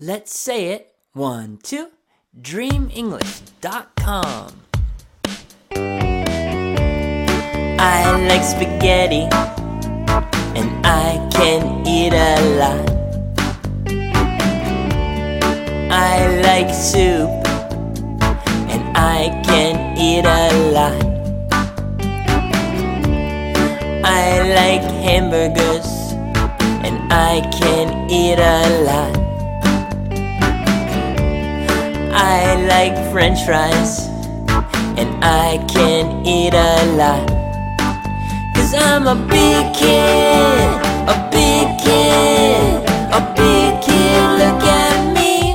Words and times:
Let's 0.00 0.38
say 0.38 0.68
it. 0.68 0.94
One, 1.12 1.58
two. 1.60 1.88
DreamEnglish.com. 2.40 4.52
I 7.80 8.26
like 8.28 8.44
spaghetti 8.44 9.26
and 10.54 10.86
I 10.86 11.18
can 11.32 11.84
eat 11.84 12.12
a 12.12 12.40
lot. 12.60 12.88
I 15.90 16.28
like 16.42 16.72
soup 16.72 17.28
and 18.70 18.96
I 18.96 19.30
can 19.44 19.98
eat 19.98 20.24
a 20.24 20.52
lot. 20.70 21.04
I 24.04 24.42
like 24.54 24.82
hamburgers 25.02 25.88
and 26.86 27.12
I 27.12 27.40
can 27.50 28.08
eat 28.08 28.38
a 28.38 28.84
lot. 28.84 29.27
I 32.20 32.56
like 32.66 33.12
french 33.12 33.44
fries 33.46 34.08
and 34.98 35.24
I 35.24 35.64
can 35.68 36.26
eat 36.26 36.52
a 36.52 36.84
lot. 36.96 37.28
Cause 38.56 38.74
I'm 38.74 39.06
a 39.06 39.14
big 39.14 39.72
kid, 39.72 40.68
a 41.06 41.16
big 41.30 41.78
kid, 41.78 42.82
a 43.14 43.20
big 43.36 43.80
kid, 43.86 44.22
look 44.42 44.64
at 44.66 45.14
me. 45.14 45.54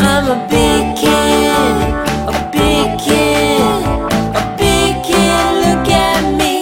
I'm 0.00 0.28
a 0.30 0.38
big 0.48 0.96
kid, 0.96 1.52
a 2.26 2.50
big 2.50 2.98
kid, 2.98 3.60
a 4.34 4.42
big 4.56 5.04
kid, 5.04 5.44
look 5.64 5.88
at 5.92 6.22
me. 6.40 6.54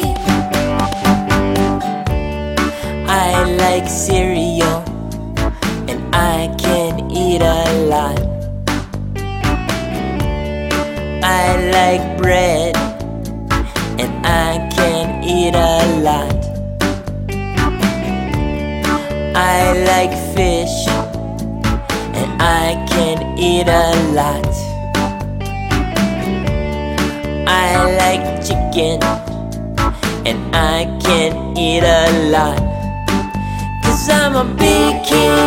I 3.06 3.44
like 3.60 3.88
cereal 3.88 4.45
like 11.86 12.18
bread 12.18 12.76
and 14.02 14.12
I 14.26 14.68
can 14.74 15.22
eat 15.22 15.54
a 15.54 15.78
lot. 16.06 16.40
I 19.36 19.58
like 19.90 20.14
fish 20.34 20.76
and 22.18 22.30
I 22.42 22.66
can 22.90 23.38
eat 23.38 23.68
a 23.68 23.88
lot. 24.18 24.54
I 27.46 27.68
like 28.02 28.24
chicken 28.46 28.98
and 30.26 30.40
I 30.56 30.78
can 31.04 31.56
eat 31.56 31.84
a 31.84 32.04
lot. 32.34 32.58
Cause 33.84 34.08
I'm 34.08 34.34
a 34.34 34.44
big 34.56 35.04
kid. 35.04 35.45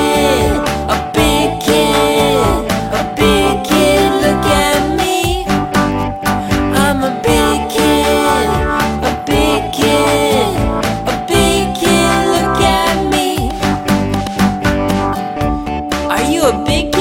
a 16.50 16.64
big 16.66 16.99